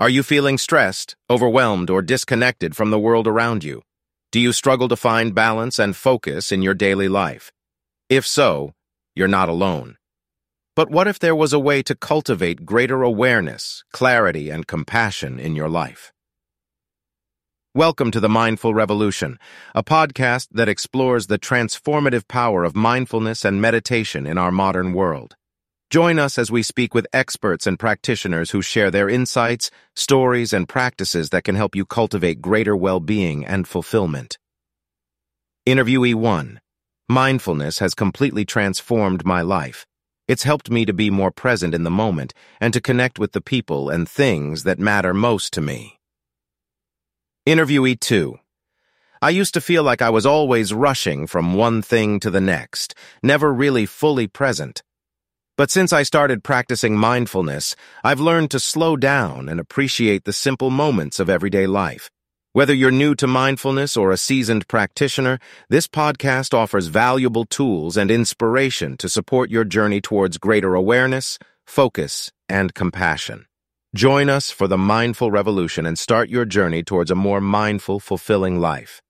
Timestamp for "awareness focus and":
70.74-72.74